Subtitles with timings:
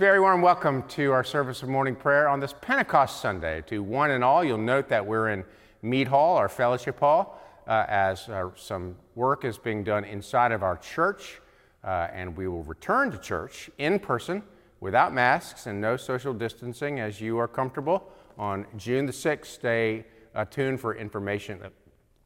[0.00, 3.62] Very warm welcome to our service of morning prayer on this Pentecost Sunday.
[3.66, 5.44] To one and all, you'll note that we're in
[5.82, 10.62] Mead Hall, our fellowship hall, uh, as uh, some work is being done inside of
[10.62, 11.42] our church,
[11.84, 14.42] uh, and we will return to church in person
[14.80, 19.44] without masks and no social distancing as you are comfortable on June the 6th.
[19.44, 20.06] Stay
[20.48, 21.68] tuned for information, uh,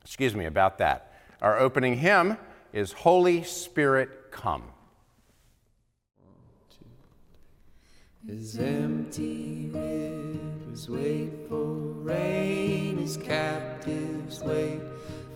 [0.05, 1.13] excuse me, about that.
[1.43, 2.39] Our opening hymn
[2.73, 4.74] is Holy Spirit Come.
[8.27, 14.81] His empty rivers wait for rain, his captives wait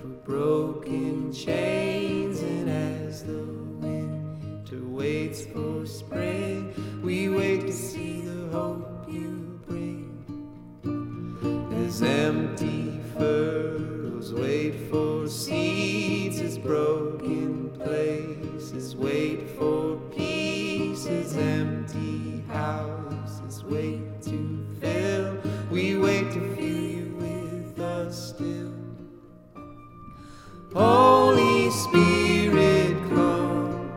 [0.00, 6.72] for broken chains, and as the winter waits for spring,
[7.02, 10.24] we wait to see the hope you bring.
[11.70, 21.77] His empty furrows wait for seeds, his broken places wait for peace, his empty
[23.68, 25.38] wait to fill.
[25.70, 28.72] We wait to fill you with us still.
[30.72, 33.90] Holy Spirit, come.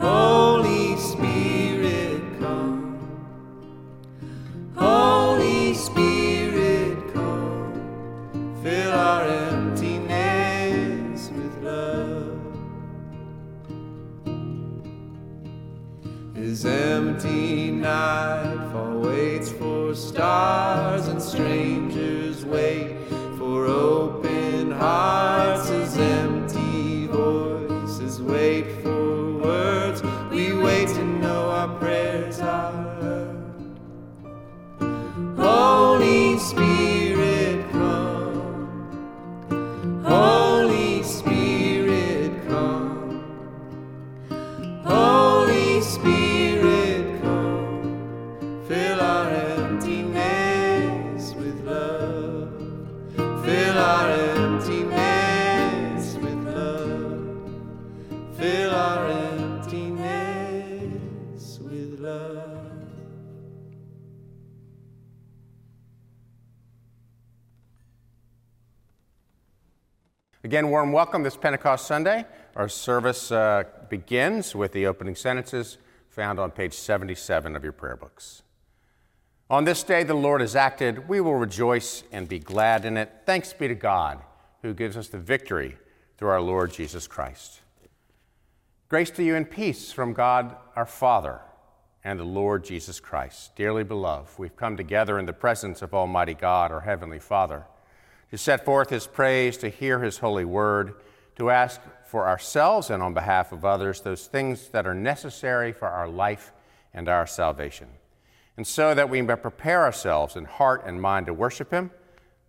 [0.00, 2.98] Holy Spirit, come.
[4.74, 8.58] Holy Spirit, come.
[8.62, 12.40] Fill our emptiness with love.
[16.34, 21.63] His empty nightfall waits for stars, and strangers
[70.44, 72.26] Again, warm welcome this Pentecost Sunday.
[72.54, 75.78] Our service uh, begins with the opening sentences
[76.10, 78.42] found on page 77 of your prayer books.
[79.48, 83.10] On this day the Lord has acted, we will rejoice and be glad in it.
[83.24, 84.20] Thanks be to God
[84.60, 85.78] who gives us the victory
[86.18, 87.62] through our Lord Jesus Christ.
[88.90, 91.40] Grace to you and peace from God our Father
[92.04, 93.56] and the Lord Jesus Christ.
[93.56, 97.64] Dearly beloved, we've come together in the presence of Almighty God, our Heavenly Father,
[98.34, 100.94] to set forth His praise, to hear His holy word,
[101.36, 105.86] to ask for ourselves and on behalf of others those things that are necessary for
[105.86, 106.52] our life
[106.92, 107.86] and our salvation.
[108.56, 111.92] And so that we may prepare ourselves in heart and mind to worship Him,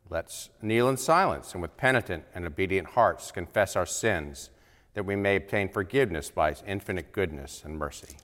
[0.09, 4.49] let's kneel in silence and with penitent and obedient hearts confess our sins,
[4.95, 8.17] that we may obtain forgiveness by His infinite goodness and mercy.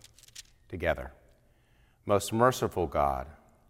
[0.67, 1.11] Together.
[2.07, 3.27] Most merciful God,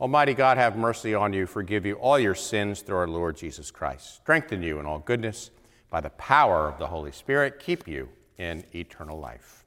[0.00, 3.70] Almighty God, have mercy on you, forgive you all your sins through our Lord Jesus
[3.70, 5.50] Christ, strengthen you in all goodness
[5.88, 9.64] by the power of the Holy Spirit, keep you in eternal life.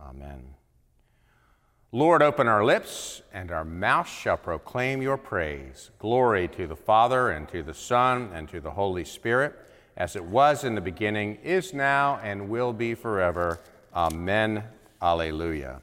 [0.00, 0.54] Amen.
[1.92, 5.90] Lord, open our lips, and our mouth shall proclaim your praise.
[5.98, 9.54] Glory to the Father, and to the Son, and to the Holy Spirit,
[9.96, 13.60] as it was in the beginning, is now, and will be forever.
[13.94, 14.64] Amen.
[15.00, 15.80] Alleluia.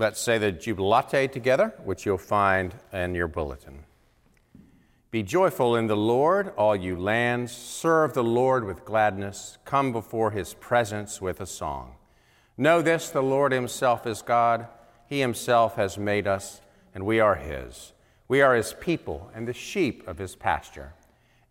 [0.00, 3.84] Let's say the Jubilate together, which you'll find in your bulletin.
[5.10, 7.52] Be joyful in the Lord, all you lands.
[7.52, 9.58] Serve the Lord with gladness.
[9.66, 11.96] Come before his presence with a song.
[12.56, 14.68] Know this the Lord himself is God.
[15.06, 16.62] He himself has made us,
[16.94, 17.92] and we are his.
[18.26, 20.94] We are his people and the sheep of his pasture.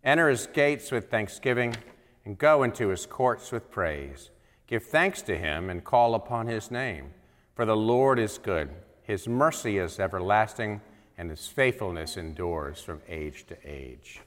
[0.02, 1.76] Enter his gates with thanksgiving
[2.24, 4.30] and go into his courts with praise.
[4.66, 7.12] Give thanks to him and call upon his name.
[7.60, 8.70] For the Lord is good,
[9.02, 10.80] his mercy is everlasting,
[11.18, 14.22] and his faithfulness endures from age to age.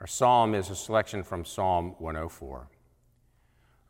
[0.00, 2.68] Our psalm is a selection from Psalm 104.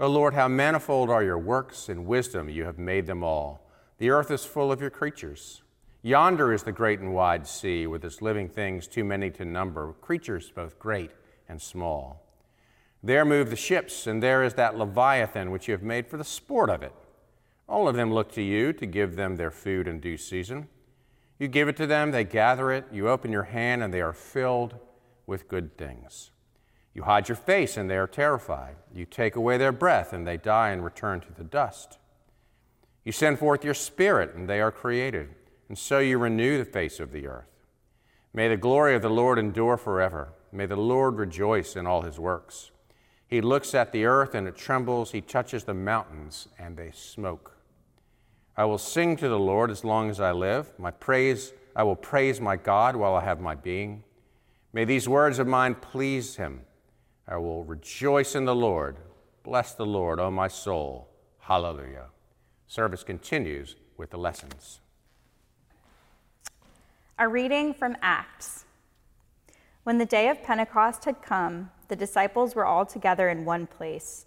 [0.00, 3.66] O Lord, how manifold are your works, in wisdom you have made them all.
[3.96, 5.62] The earth is full of your creatures.
[6.02, 9.94] Yonder is the great and wide sea, with its living things too many to number,
[10.02, 11.12] creatures both great
[11.48, 12.26] and small.
[13.02, 16.24] There move the ships, and there is that Leviathan which you have made for the
[16.24, 16.92] sport of it.
[17.70, 20.66] All of them look to you to give them their food in due season.
[21.38, 22.84] You give it to them, they gather it.
[22.90, 24.74] You open your hand, and they are filled
[25.24, 26.32] with good things.
[26.94, 28.74] You hide your face, and they are terrified.
[28.92, 31.98] You take away their breath, and they die and return to the dust.
[33.04, 35.28] You send forth your spirit, and they are created,
[35.68, 37.46] and so you renew the face of the earth.
[38.34, 40.32] May the glory of the Lord endure forever.
[40.50, 42.72] May the Lord rejoice in all his works.
[43.28, 45.12] He looks at the earth, and it trembles.
[45.12, 47.58] He touches the mountains, and they smoke.
[48.60, 50.78] I will sing to the Lord as long as I live.
[50.78, 54.04] My praise, I will praise my God while I have my being.
[54.74, 56.60] May these words of mine please him.
[57.26, 58.98] I will rejoice in the Lord.
[59.44, 61.08] Bless the Lord, O my soul.
[61.38, 62.08] Hallelujah.
[62.66, 64.80] Service continues with the lessons.
[67.18, 68.66] A reading from Acts.
[69.84, 74.26] When the day of Pentecost had come, the disciples were all together in one place.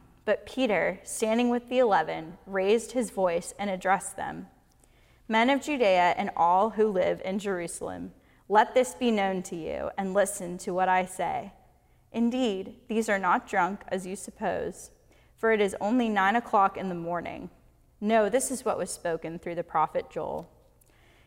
[0.25, 4.47] But Peter, standing with the eleven, raised his voice and addressed them
[5.31, 8.11] Men of Judea and all who live in Jerusalem,
[8.49, 11.53] let this be known to you, and listen to what I say.
[12.11, 14.91] Indeed, these are not drunk, as you suppose,
[15.37, 17.49] for it is only nine o'clock in the morning.
[18.01, 20.49] No, this is what was spoken through the prophet Joel.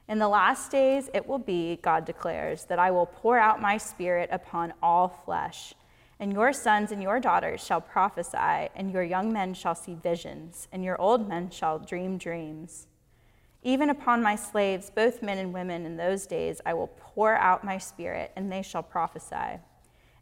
[0.06, 3.78] In the last days it will be, God declares, that I will pour out my
[3.78, 5.72] spirit upon all flesh
[6.18, 10.68] and your sons and your daughters shall prophesy, and your young men shall see visions,
[10.72, 12.86] and your old men shall dream dreams.
[13.62, 17.64] Even upon my slaves, both men and women, in those days I will pour out
[17.64, 19.60] my spirit, and they shall prophesy.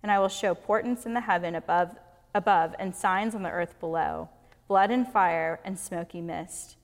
[0.02, 1.96] And I will show portents in the heaven above,
[2.34, 4.28] above and signs on the earth below
[4.68, 6.76] blood and fire and smoky mist.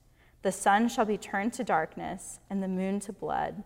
[0.43, 3.63] The sun shall be turned to darkness, and the moon to blood,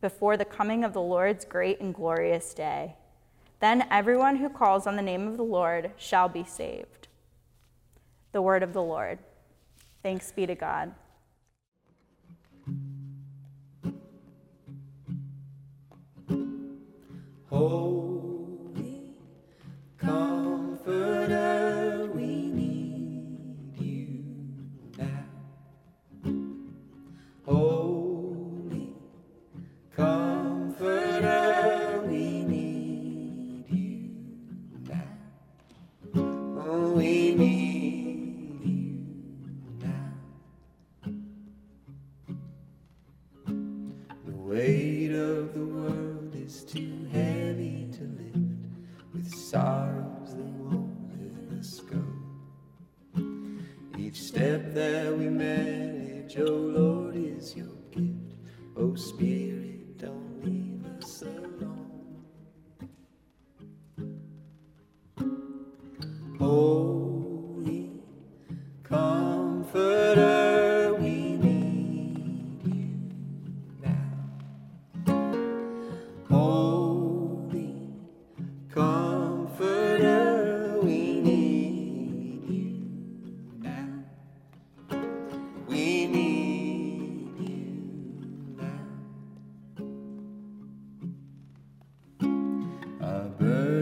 [0.00, 2.96] before the coming of the Lord's great and glorious day.
[3.60, 7.08] Then everyone who calls on the name of the Lord shall be saved.
[8.32, 9.18] The word of the Lord.
[10.02, 10.92] Thanks be to God.
[17.48, 18.15] Holy
[37.38, 37.65] Oh,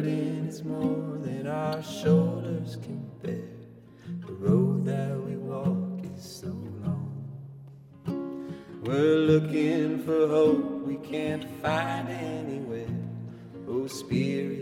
[0.07, 3.49] it's more than our shoulders can bear.
[4.27, 7.11] The road that we walk is so long.
[8.83, 12.87] We're looking for hope we can't find anywhere.
[13.69, 14.54] Oh, Spirit,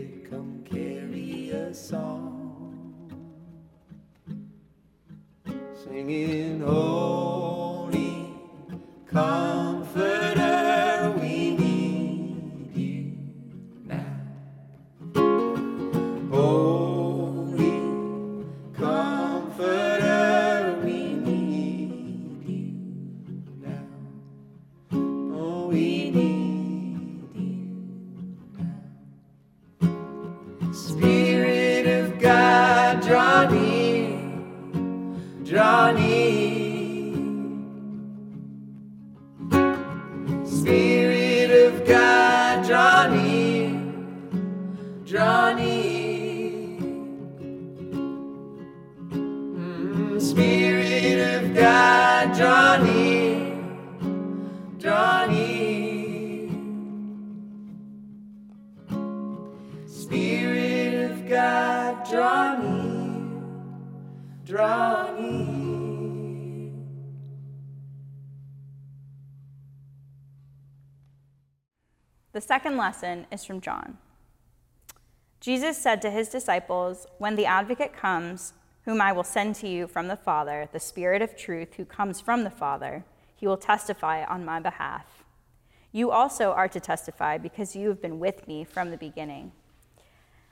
[45.53, 46.79] near.
[49.11, 52.77] Mm, Spirit of God, draw
[55.27, 56.49] near.
[59.85, 62.73] Spirit of God, draw near.
[72.31, 73.99] The second lesson is from John.
[75.43, 78.53] Jesus said to his disciples, When the advocate comes,
[78.85, 82.21] whom I will send to you from the Father, the Spirit of truth who comes
[82.21, 83.03] from the Father,
[83.35, 85.25] he will testify on my behalf.
[85.91, 89.51] You also are to testify because you have been with me from the beginning.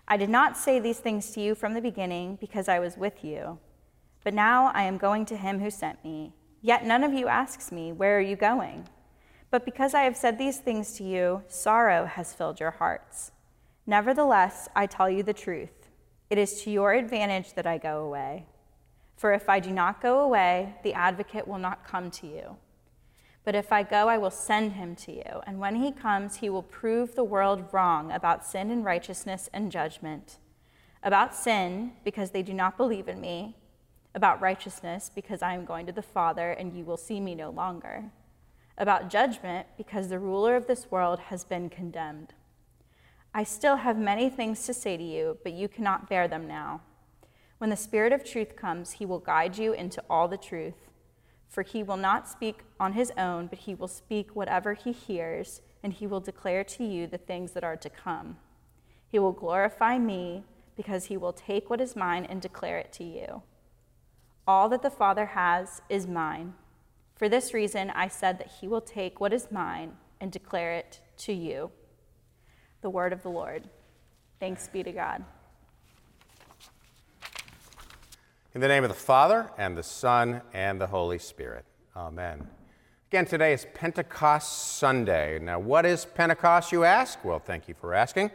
[0.09, 3.23] I did not say these things to you from the beginning because I was with
[3.23, 3.59] you.
[4.25, 6.33] But now I am going to him who sent me.
[6.61, 8.89] Yet none of you asks me, Where are you going?
[9.51, 13.31] But because I have said these things to you, sorrow has filled your hearts.
[13.91, 15.89] Nevertheless, I tell you the truth.
[16.29, 18.45] It is to your advantage that I go away.
[19.17, 22.55] For if I do not go away, the advocate will not come to you.
[23.43, 25.41] But if I go, I will send him to you.
[25.45, 29.69] And when he comes, he will prove the world wrong about sin and righteousness and
[29.69, 30.37] judgment.
[31.03, 33.57] About sin, because they do not believe in me.
[34.15, 37.49] About righteousness, because I am going to the Father, and you will see me no
[37.49, 38.05] longer
[38.77, 42.33] about judgment because the ruler of this world has been condemned.
[43.33, 46.81] I still have many things to say to you, but you cannot bear them now.
[47.59, 50.89] When the Spirit of truth comes, he will guide you into all the truth.
[51.47, 55.61] For he will not speak on his own, but he will speak whatever he hears,
[55.81, 58.37] and he will declare to you the things that are to come.
[59.07, 60.43] He will glorify me,
[60.75, 63.43] because he will take what is mine and declare it to you.
[64.47, 66.53] All that the Father has is mine.
[67.15, 70.99] For this reason, I said that he will take what is mine and declare it
[71.17, 71.71] to you.
[72.81, 73.63] The word of the Lord.
[74.39, 75.23] Thanks be to God.
[78.55, 81.63] In the name of the Father, and the Son, and the Holy Spirit.
[81.95, 82.47] Amen.
[83.11, 85.37] Again, today is Pentecost Sunday.
[85.37, 87.23] Now, what is Pentecost, you ask?
[87.23, 88.31] Well, thank you for asking.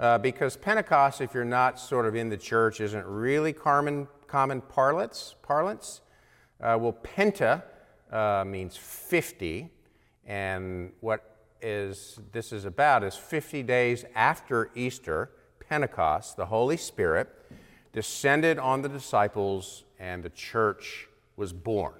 [0.00, 4.62] Uh, because Pentecost, if you're not sort of in the church, isn't really common, common
[4.62, 5.36] parlance.
[5.42, 6.00] parlance.
[6.60, 7.62] Uh, well, Penta
[8.10, 9.70] uh, means 50,
[10.26, 11.29] and what
[11.62, 15.30] is this is about is 50 days after Easter,
[15.68, 17.28] Pentecost, the Holy Spirit
[17.92, 21.94] descended on the disciples and the church was born.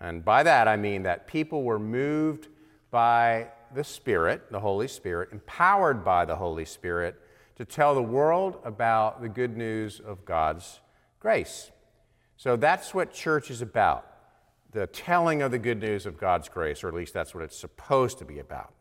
[0.00, 2.48] And by that I mean that people were moved
[2.90, 7.20] by the Spirit, the Holy Spirit, empowered by the Holy Spirit
[7.56, 10.80] to tell the world about the good news of God's
[11.20, 11.70] grace.
[12.36, 14.06] So that's what church is about
[14.72, 17.58] the telling of the good news of God's grace, or at least that's what it's
[17.58, 18.72] supposed to be about.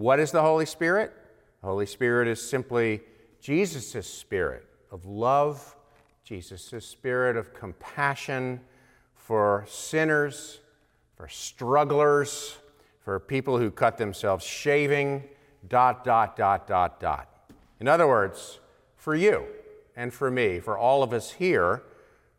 [0.00, 1.12] What is the Holy Spirit?
[1.60, 3.02] The Holy Spirit is simply
[3.38, 5.76] Jesus' spirit of love,
[6.24, 8.60] Jesus' spirit of compassion
[9.14, 10.60] for sinners,
[11.18, 12.56] for strugglers,
[13.04, 15.22] for people who cut themselves shaving,
[15.68, 17.28] dot, dot, dot, dot, dot.
[17.78, 18.58] In other words,
[18.96, 19.44] for you
[19.96, 21.82] and for me, for all of us here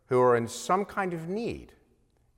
[0.06, 1.74] who are in some kind of need.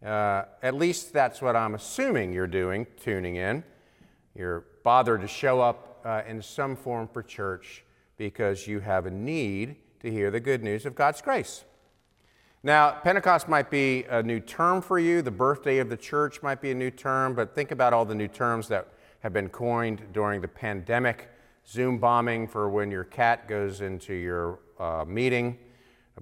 [0.05, 3.65] Uh, at least that's what I'm assuming you're doing, tuning in.
[4.35, 7.85] You're bothered to show up uh, in some form for church
[8.17, 11.65] because you have a need to hear the good news of God's grace.
[12.63, 16.61] Now, Pentecost might be a new term for you, the birthday of the church might
[16.61, 18.89] be a new term, but think about all the new terms that
[19.21, 21.31] have been coined during the pandemic.
[21.67, 25.59] Zoom bombing for when your cat goes into your uh, meeting,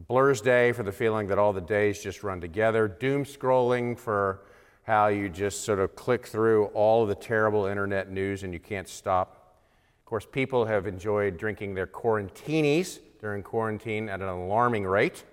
[0.08, 4.42] Blursday for the feeling that all the days just run together, doom scrolling for
[4.82, 8.58] how you just sort of click through all of the terrible internet news and you
[8.58, 9.56] can't stop.
[10.00, 15.24] Of course, people have enjoyed drinking their quarantinis during quarantine at an alarming rate.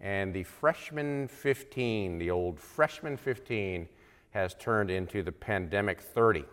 [0.00, 3.86] And the freshman 15, the old freshman 15,
[4.30, 6.44] has turned into the pandemic 30.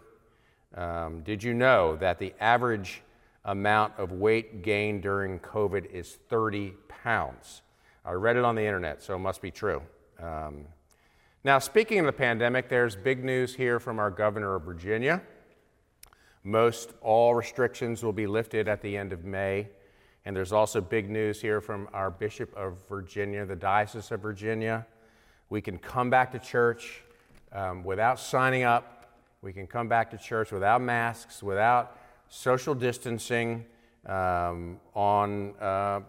[0.75, 3.01] Um, did you know that the average
[3.45, 7.61] amount of weight gained during COVID is 30 pounds?
[8.03, 9.81] I read it on the internet, so it must be true.
[10.21, 10.65] Um,
[11.47, 15.21] now, speaking of the pandemic, there's big news here from our governor of Virginia.
[16.43, 19.69] Most all restrictions will be lifted at the end of May.
[20.25, 24.85] And there's also big news here from our Bishop of Virginia, the Diocese of Virginia.
[25.49, 27.01] We can come back to church
[27.53, 29.13] um, without signing up.
[29.41, 33.63] We can come back to church without masks, without social distancing
[34.05, 36.01] um, on uh,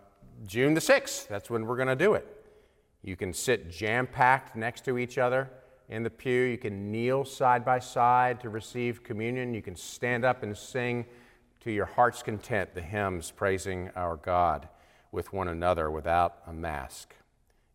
[0.48, 1.28] June the 6th.
[1.28, 2.37] That's when we're going to do it.
[3.02, 5.50] You can sit jam packed next to each other
[5.88, 6.42] in the pew.
[6.42, 9.54] You can kneel side by side to receive communion.
[9.54, 11.06] You can stand up and sing
[11.60, 14.68] to your heart's content the hymns praising our God
[15.12, 17.14] with one another without a mask.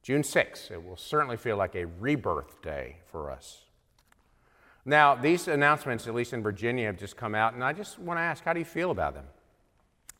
[0.02, 3.62] June 6th, it will certainly feel like a rebirth day for us.
[4.86, 8.18] Now, these announcements, at least in Virginia, have just come out, and I just want
[8.18, 9.26] to ask how do you feel about them?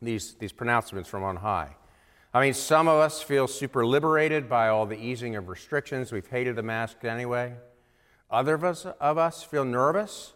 [0.00, 1.76] These, these pronouncements from on high.
[2.36, 6.10] I mean, some of us feel super liberated by all the easing of restrictions.
[6.10, 7.54] We've hated the mask anyway.
[8.28, 10.32] Other of us, of us feel nervous.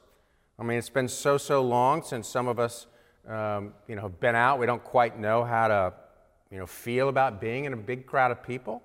[0.61, 2.87] I mean, it's been so, so long since some of us,
[3.27, 4.61] um, you know, have been out.
[4.61, 5.93] We don't quite know how to,
[6.53, 8.81] you know, feel about being in a big crowd of people.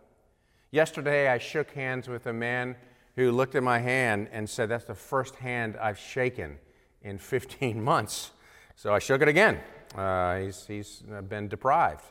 [0.71, 2.76] Yesterday, I shook hands with a man
[3.15, 6.58] who looked at my hand and said, That's the first hand I've shaken
[7.04, 8.32] in 15 months.
[8.76, 9.60] So I shook it again.
[9.95, 12.06] Uh, he's, he's been deprived.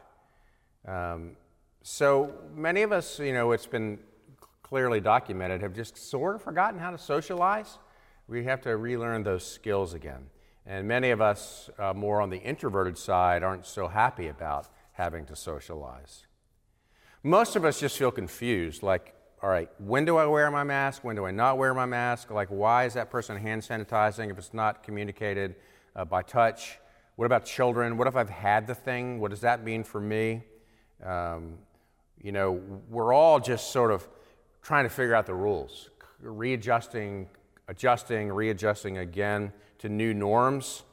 [0.86, 1.36] Um,
[1.82, 3.98] so many of us, you know, it's been
[4.62, 7.78] clearly documented, have just sort of forgotten how to socialize.
[8.28, 10.30] We have to relearn those skills again.
[10.64, 15.26] And many of us, uh, more on the introverted side, aren't so happy about having
[15.26, 16.26] to socialize.
[17.22, 21.02] Most of us just feel confused like, all right, when do I wear my mask?
[21.02, 22.30] When do I not wear my mask?
[22.30, 25.56] Like, why is that person hand sanitizing if it's not communicated
[25.96, 26.78] uh, by touch?
[27.16, 27.98] What about children?
[27.98, 29.18] What if I've had the thing?
[29.18, 30.44] What does that mean for me?
[31.04, 31.58] Um,
[32.20, 34.08] you know, we're all just sort of
[34.62, 37.28] trying to figure out the rules, readjusting,
[37.68, 40.84] adjusting, readjusting again to new norms.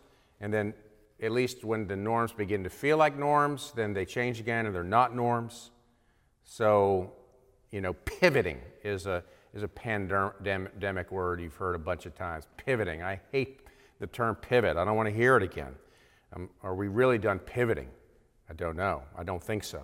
[0.42, 0.74] And then,
[1.22, 4.74] at least when the norms begin to feel like norms, then they change again and
[4.74, 5.72] they're not norms.
[6.46, 7.12] So,
[7.72, 12.46] you know, pivoting is a, is a pandemic word you've heard a bunch of times.
[12.58, 13.04] Pivoting.
[13.04, 13.62] I hate
[14.00, 14.78] the term pivot.
[14.78, 15.76] I don't want to hear it again.
[16.34, 17.90] Um, are we really done pivoting?
[18.50, 19.04] I don't know.
[19.18, 19.84] I don't think so.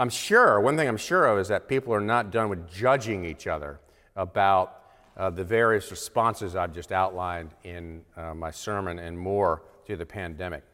[0.00, 3.26] I'm sure, one thing I'm sure of is that people are not done with judging
[3.26, 3.80] each other
[4.16, 4.80] about
[5.14, 10.06] uh, the various responses I've just outlined in uh, my sermon and more to the
[10.06, 10.64] pandemic.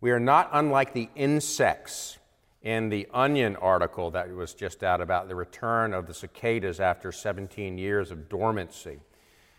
[0.00, 2.18] We are not unlike the insects
[2.62, 7.12] in the Onion article that was just out about the return of the cicadas after
[7.12, 8.98] 17 years of dormancy.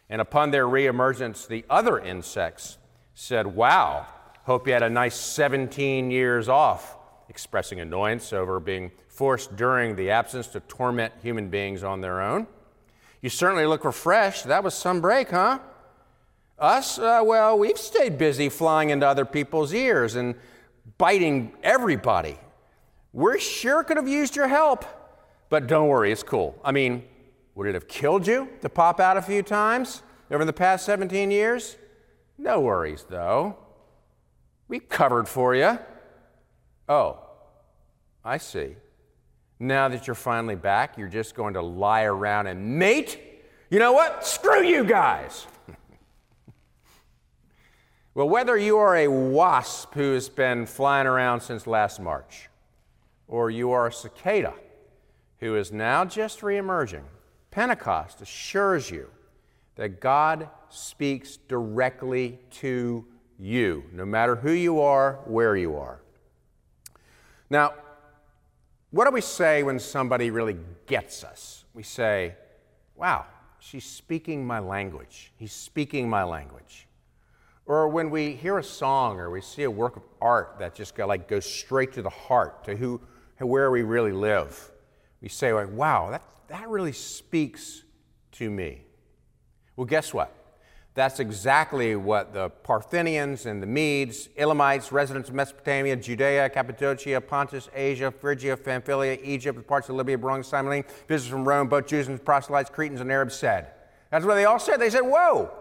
[0.10, 2.80] And upon their reemergence, the other insects
[3.14, 4.08] said, Wow,
[4.44, 6.98] hope you had a nice 17 years off,
[7.30, 12.48] expressing annoyance over being forced during the absence to torment human beings on their own.
[13.22, 14.46] You certainly look refreshed.
[14.46, 15.60] That was some break, huh?
[16.60, 20.36] Us, uh, well, we've stayed busy flying into other people's ears and
[20.98, 22.38] biting everybody
[23.16, 24.84] we sure could have used your help,
[25.48, 26.60] but don't worry, it's cool.
[26.66, 27.06] I mean,
[27.56, 31.32] would it have killed you to pop out a few times over the past 17
[31.32, 31.78] years?
[32.38, 33.56] No worries, though.
[34.68, 35.80] We covered for you.
[36.90, 37.20] Oh,
[38.22, 38.76] I see.
[39.60, 43.20] Now that you're finally back, you're just going to lie around and mate?
[43.70, 44.26] You know what?
[44.26, 45.48] Screw you guys.
[48.14, 52.50] well, whether you are a wasp who has been flying around since last March,
[53.28, 54.54] or you are a cicada
[55.40, 57.04] who is now just reemerging,
[57.50, 59.10] Pentecost assures you
[59.76, 63.06] that God speaks directly to
[63.40, 66.02] you, no matter who you are, where you are.
[67.50, 67.74] Now,
[68.96, 70.56] what do we say when somebody really
[70.86, 71.66] gets us?
[71.74, 72.34] We say,
[72.96, 73.26] wow,
[73.60, 75.34] she's speaking my language.
[75.36, 76.88] He's speaking my language.
[77.66, 80.98] Or when we hear a song or we see a work of art that just
[80.98, 83.02] like goes straight to the heart, to who
[83.40, 84.72] where we really live.
[85.22, 87.84] We say, like, wow, that, that really speaks
[88.32, 88.86] to me.
[89.76, 90.34] Well, guess what?
[90.96, 97.68] That's exactly what the Parthians and the Medes, Elamites, residents of Mesopotamia, Judea, Cappadocia, Pontus,
[97.76, 102.08] Asia, Phrygia, Pamphylia, Egypt, parts of Libya, belonging to Cyrene, visitors from Rome, both Jews
[102.08, 103.72] and proselytes, Cretans and Arabs said.
[104.10, 104.78] That's what they all said.
[104.78, 105.52] They said, whoa,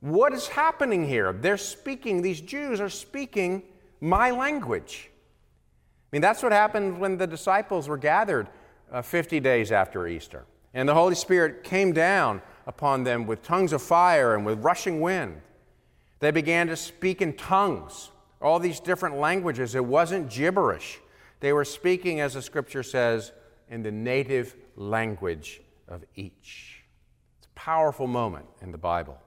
[0.00, 1.34] What is happening here?
[1.34, 3.62] They're speaking, these Jews are speaking
[4.00, 5.10] my language.
[5.10, 8.48] I mean, that's what happened when the disciples were gathered
[8.90, 10.46] uh, 50 days after Easter.
[10.72, 15.00] And the Holy Spirit came down upon them with tongues of fire and with rushing
[15.00, 15.40] wind.
[16.18, 19.74] They began to speak in tongues, all these different languages.
[19.74, 20.98] It wasn't gibberish.
[21.40, 23.32] They were speaking, as the scripture says,
[23.68, 26.82] in the native language of each.
[27.38, 29.18] It's a powerful moment in the Bible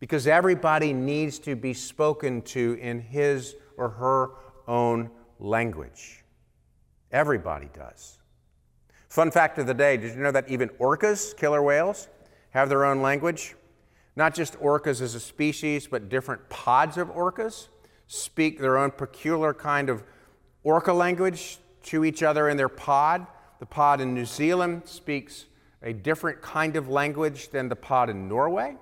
[0.00, 4.30] because everybody needs to be spoken to in his or her
[4.66, 6.24] own language.
[7.12, 8.18] Everybody does.
[9.08, 12.08] Fun fact of the day did you know that even orcas, killer whales,
[12.50, 13.54] have their own language?
[14.14, 17.68] Not just orcas as a species, but different pods of orcas
[18.06, 20.02] speak their own peculiar kind of
[20.62, 23.26] orca language to each other in their pod.
[23.58, 25.46] The pod in New Zealand speaks
[25.82, 28.76] a different kind of language than the pod in Norway.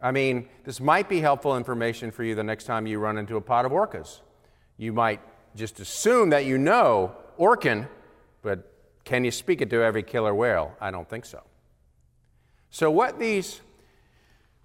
[0.00, 3.36] I mean, this might be helpful information for you the next time you run into
[3.36, 4.20] a pod of orcas.
[4.76, 5.20] You might
[5.54, 7.88] just assume that you know Orcan,
[8.42, 8.72] but
[9.04, 10.74] can you speak it to every killer whale?
[10.80, 11.42] I don't think so.
[12.74, 13.60] So, what these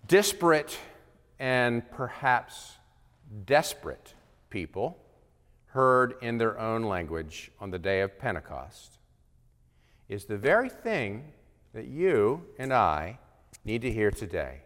[0.07, 0.79] disparate
[1.39, 2.77] and perhaps
[3.45, 4.13] desperate
[4.49, 4.97] people
[5.65, 8.99] heard in their own language on the day of Pentecost
[10.07, 11.33] is the very thing
[11.73, 13.19] that you and I
[13.65, 14.61] need to hear today.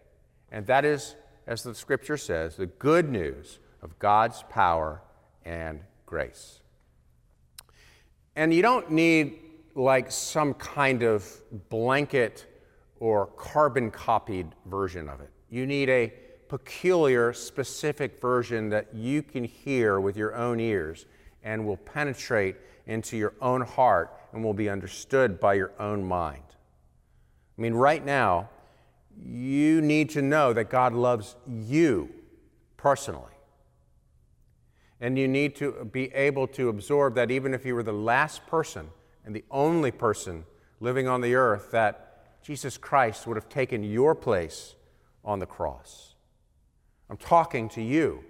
[0.52, 1.16] And that is,
[1.48, 5.02] as the scripture says, the good news of God's power
[5.44, 6.60] and grace.
[8.36, 9.40] And you don't need
[9.74, 11.28] like some kind of
[11.70, 12.46] blanket
[13.02, 15.32] or carbon copied version of it.
[15.50, 16.14] You need a
[16.48, 21.08] peculiar, specific version that you can hear with your own ears
[21.44, 26.44] and will penetrate into your own heart and will be understood by your own mind.
[27.58, 28.50] I mean, right now,
[29.20, 32.08] you need to know that God loves you
[32.78, 33.34] personally.
[35.00, 38.46] And you need to be able to absorb that even if you were the last
[38.46, 38.92] person
[39.26, 40.46] and the only person
[40.80, 42.11] living on the earth, that
[42.42, 44.76] Jesus Christ would have taken your place
[45.24, 46.16] on the cross.
[47.10, 48.24] I'm talking to you,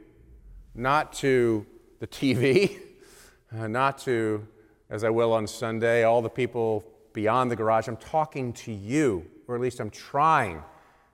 [0.76, 1.66] not to
[2.00, 2.80] the TV,
[3.58, 4.46] uh, not to,
[4.90, 7.88] as I will on Sunday, all the people beyond the garage.
[7.88, 10.64] I'm talking to you, or at least I'm trying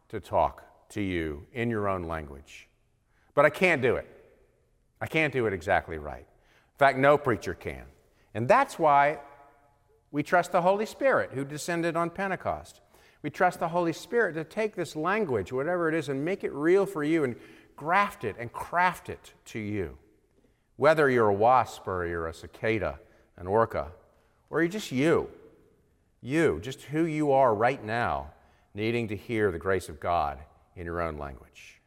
[0.09, 2.67] to talk to you in your own language.
[3.33, 4.07] But I can't do it.
[5.01, 6.25] I can't do it exactly right.
[6.25, 7.83] In fact, no preacher can.
[8.33, 9.19] And that's why
[10.11, 12.81] we trust the Holy Spirit who descended on Pentecost.
[13.23, 16.53] We trust the Holy Spirit to take this language, whatever it is, and make it
[16.53, 17.35] real for you and
[17.75, 19.97] graft it and craft it to you.
[20.75, 22.99] Whether you're a wasp or you're a cicada,
[23.37, 23.91] an orca,
[24.49, 25.29] or you're just you,
[26.21, 28.31] you, just who you are right now,
[28.73, 30.39] needing to hear the grace of God
[30.75, 31.81] in your own language.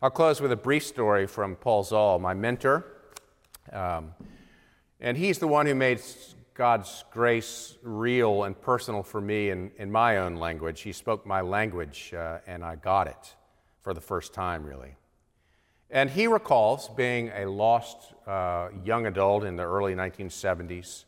[0.00, 2.84] I'll close with a brief story from Paul Zahl, my mentor.
[3.72, 4.14] Um,
[5.00, 6.00] and he's the one who made
[6.54, 10.82] God's grace real and personal for me in, in my own language.
[10.82, 13.34] He spoke my language, uh, and I got it
[13.80, 14.94] for the first time, really.
[15.90, 21.04] And he recalls being a lost uh, young adult in the early 1970s,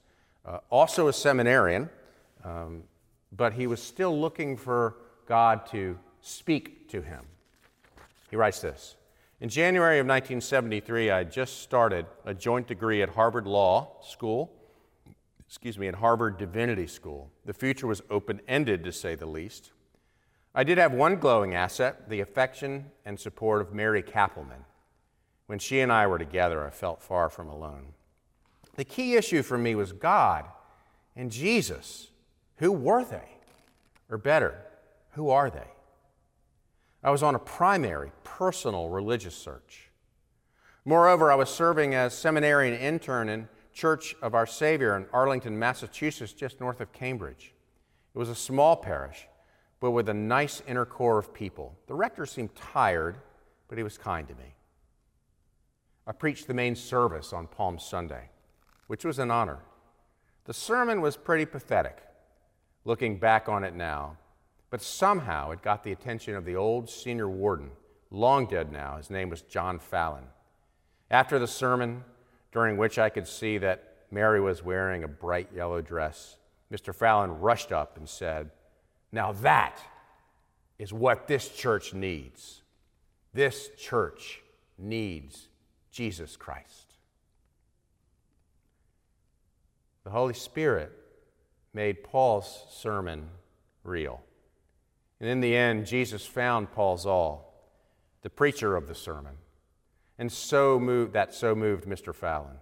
[0.46, 1.90] uh, also a seminarian,
[2.42, 2.83] um,
[3.33, 7.24] but he was still looking for God to speak to him.
[8.30, 8.96] He writes this
[9.40, 14.50] In January of 1973, I just started a joint degree at Harvard Law School,
[15.46, 17.30] excuse me, at Harvard Divinity School.
[17.44, 19.72] The future was open ended, to say the least.
[20.54, 24.64] I did have one glowing asset the affection and support of Mary Kappelman.
[25.46, 27.88] When she and I were together, I felt far from alone.
[28.76, 30.46] The key issue for me was God
[31.16, 32.09] and Jesus.
[32.57, 33.28] Who were they?
[34.11, 34.57] Or better,
[35.12, 35.68] who are they?
[37.02, 39.90] I was on a primary, personal religious search.
[40.85, 46.32] Moreover, I was serving as seminarian intern in Church of Our Savior in Arlington, Massachusetts,
[46.32, 47.52] just north of Cambridge.
[48.14, 49.26] It was a small parish,
[49.80, 51.76] but with a nice inner core of people.
[51.87, 53.18] The rector seemed tired,
[53.68, 54.54] but he was kind to me.
[56.06, 58.30] I preached the main service on Palm Sunday,
[58.87, 59.58] which was an honor.
[60.44, 62.04] The sermon was pretty pathetic
[62.84, 64.16] looking back on it now.
[64.70, 67.70] But somehow it got the attention of the old senior warden,
[68.10, 68.96] long dead now.
[68.96, 70.24] His name was John Fallon.
[71.10, 72.04] After the sermon,
[72.55, 76.37] during which I could see that Mary was wearing a bright yellow dress,
[76.73, 76.95] Mr.
[76.95, 78.51] Fallon rushed up and said,
[79.12, 79.81] Now that
[80.79, 82.62] is what this church needs.
[83.35, 84.40] This church
[84.79, 85.49] needs
[85.90, 86.95] Jesus Christ.
[90.05, 90.93] The Holy Spirit
[91.73, 93.29] made Paul's sermon
[93.83, 94.23] real.
[95.19, 97.53] And in the end, Jesus found Paul Zahl,
[98.23, 99.35] the preacher of the sermon,
[100.18, 102.14] and so moved, that so moved Mr.
[102.14, 102.57] Fallon.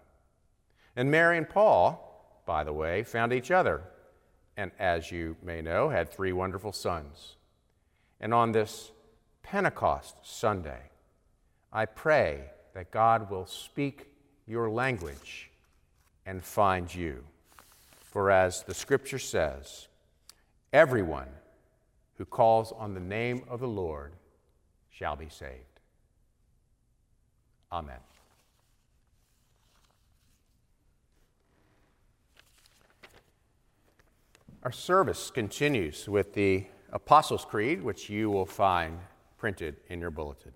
[0.97, 3.83] And Mary and Paul, by the way, found each other,
[4.57, 7.37] and as you may know, had three wonderful sons.
[8.21, 8.93] And on this
[9.43, 10.91] Pentecost Sunday,
[11.73, 14.09] I pray that God will speak
[14.47, 15.51] your language
[16.27, 17.25] and find you.
[18.01, 19.89] For as the scripture says,
[20.73, 21.29] everyone
[22.19, 24.13] who calls on the name of the Lord
[24.91, 25.72] shall be saved.
[27.73, 27.97] Amen.
[34.63, 38.99] Our service continues with the Apostles' Creed, which you will find
[39.39, 40.53] printed in your bulletin.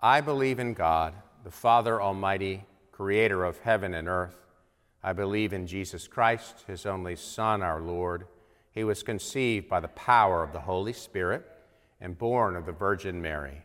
[0.00, 4.36] I believe in God, the Father Almighty, creator of heaven and earth.
[5.02, 8.26] I believe in Jesus Christ, his only Son, our Lord.
[8.72, 11.44] He was conceived by the power of the Holy Spirit
[12.00, 13.64] and born of the Virgin Mary.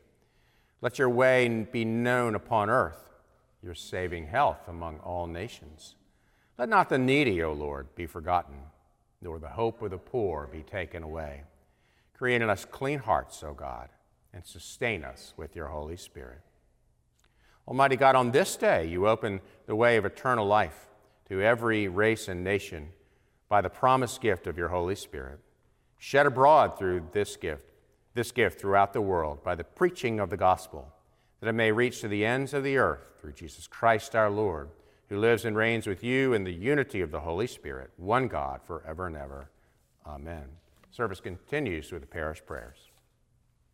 [0.81, 3.09] Let your way be known upon earth,
[3.61, 5.95] your saving health among all nations.
[6.57, 8.55] Let not the needy, O Lord, be forgotten,
[9.21, 11.43] nor the hope of the poor be taken away.
[12.13, 13.89] Create in us clean hearts, O God
[14.33, 16.41] and sustain us with your Holy Spirit.
[17.67, 20.87] Almighty God, on this day you open the way of eternal life
[21.29, 22.89] to every race and nation
[23.49, 25.39] by the promised gift of your Holy Spirit.
[25.97, 27.70] Shed abroad through this gift,
[28.13, 30.93] this gift throughout the world by the preaching of the gospel,
[31.39, 34.69] that it may reach to the ends of the earth through Jesus Christ our Lord,
[35.09, 38.61] who lives and reigns with you in the unity of the Holy Spirit, one God,
[38.63, 39.49] forever and ever.
[40.05, 40.45] Amen.
[40.91, 42.90] Service continues with the parish prayers.